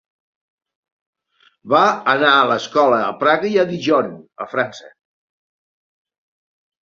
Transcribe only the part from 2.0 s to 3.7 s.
anar a l'escola a Praga i a